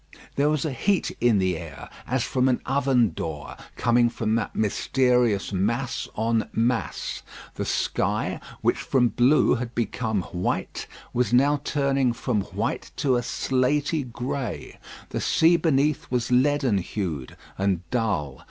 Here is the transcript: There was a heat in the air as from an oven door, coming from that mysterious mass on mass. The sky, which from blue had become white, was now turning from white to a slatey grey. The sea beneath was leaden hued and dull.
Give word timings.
There 0.35 0.49
was 0.49 0.65
a 0.65 0.71
heat 0.73 1.15
in 1.21 1.37
the 1.37 1.55
air 1.55 1.87
as 2.07 2.23
from 2.23 2.49
an 2.49 2.59
oven 2.65 3.11
door, 3.13 3.55
coming 3.75 4.09
from 4.09 4.33
that 4.33 4.55
mysterious 4.55 5.53
mass 5.53 6.07
on 6.15 6.49
mass. 6.53 7.21
The 7.53 7.65
sky, 7.65 8.39
which 8.61 8.79
from 8.79 9.09
blue 9.09 9.53
had 9.53 9.75
become 9.75 10.23
white, 10.23 10.87
was 11.13 11.31
now 11.33 11.61
turning 11.63 12.13
from 12.13 12.41
white 12.45 12.89
to 12.95 13.15
a 13.15 13.21
slatey 13.21 14.01
grey. 14.11 14.79
The 15.09 15.21
sea 15.21 15.55
beneath 15.55 16.09
was 16.09 16.31
leaden 16.31 16.79
hued 16.79 17.37
and 17.55 17.87
dull. 17.91 18.39